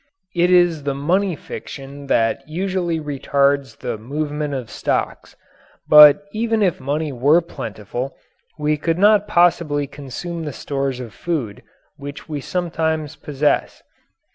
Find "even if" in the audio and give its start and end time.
6.33-6.79